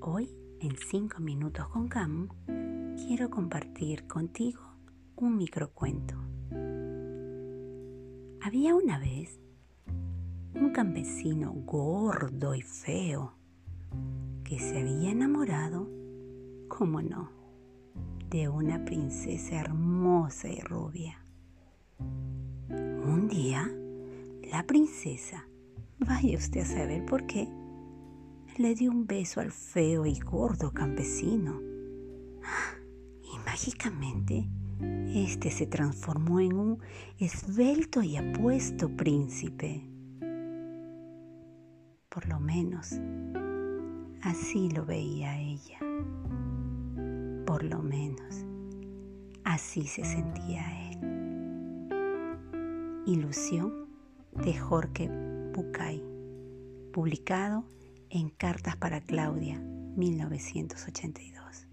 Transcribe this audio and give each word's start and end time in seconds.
Hoy, 0.00 0.28
en 0.60 0.76
5 0.76 1.18
minutos 1.18 1.66
con 1.68 1.88
Cam, 1.88 2.28
quiero 2.94 3.30
compartir 3.30 4.06
contigo 4.06 4.60
un 5.16 5.38
microcuento. 5.38 6.14
Había 8.42 8.74
una 8.74 8.98
vez 8.98 9.40
un 10.54 10.72
campesino 10.74 11.52
gordo 11.64 12.54
y 12.54 12.60
feo 12.60 13.32
que 14.44 14.58
se 14.58 14.78
había 14.78 15.10
enamorado, 15.10 15.88
como 16.68 17.00
no, 17.00 17.30
de 18.28 18.50
una 18.50 18.84
princesa 18.84 19.58
hermosa 19.58 20.50
y 20.50 20.60
rubia. 20.60 21.24
Un 22.68 23.26
día, 23.30 23.72
la 24.52 24.66
princesa, 24.66 25.48
vaya 25.98 26.36
usted 26.36 26.60
a 26.60 26.66
saber 26.66 27.06
por 27.06 27.26
qué, 27.26 27.48
le 28.58 28.74
dio 28.74 28.90
un 28.90 29.06
beso 29.06 29.40
al 29.40 29.52
feo 29.52 30.04
y 30.04 30.18
gordo 30.18 30.72
campesino. 30.72 31.60
Y 33.22 33.38
mágicamente, 33.46 34.48
este 35.14 35.50
se 35.52 35.66
transformó 35.66 36.40
en 36.40 36.54
un 36.54 36.78
esbelto 37.18 38.02
y 38.02 38.16
apuesto 38.16 38.88
príncipe. 38.88 39.88
Por 42.08 42.26
lo 42.26 42.40
menos, 42.40 42.98
así 44.22 44.70
lo 44.70 44.84
veía 44.84 45.38
ella. 45.38 45.78
Por 47.46 47.62
lo 47.62 47.80
menos, 47.80 48.44
así 49.44 49.86
se 49.86 50.04
sentía 50.04 50.90
él. 50.90 50.98
Ilusión 53.06 53.86
de 54.32 54.58
Jorge 54.58 55.08
Bucay, 55.54 56.02
publicado 56.92 57.64
en 58.10 58.30
Cartas 58.30 58.76
para 58.76 59.00
Claudia, 59.00 59.58
1982. 59.58 61.67